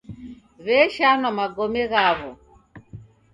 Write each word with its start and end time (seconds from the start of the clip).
W'eshanwa 0.63 1.29
magome 1.37 1.81
ghaw'o 1.91 2.31